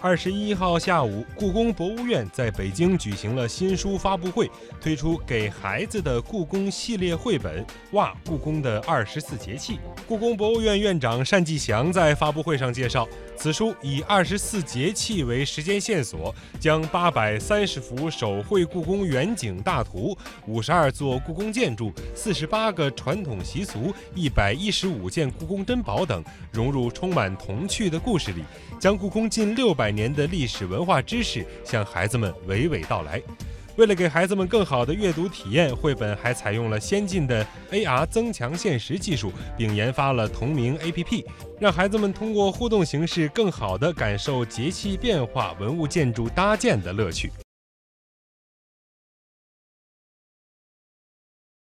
[0.00, 4.48] 二十一号下午，故宫博物院在北京举行了新书发布会，
[4.80, 9.74] 推出给孩子的故宫系列绘本《哇，故宫的二十四节气》。
[10.06, 20.16] 故宫博物院院长单霁翔在发布会上介绍，此书以二十四节气为时间线索，将八百三十幅手绘故宫远景大图、
[20.46, 28.42] 五十二座故宫建筑、四十八个传统习俗、一百一十五件故宫珍宝等融入充满童趣的故事里，
[28.80, 29.88] 将故宫近六百。
[29.88, 33.20] 年的历史文化知识向孩子们娓娓道来。
[33.78, 41.24] 为了给孩子们更好的阅读体验，绘本还采用了先进的 AR 增强现实技术，并研发了同名 APP，
[41.60, 47.30] 让孩子们通过互动形式更好地感受节气变化、文物建筑搭建的乐趣。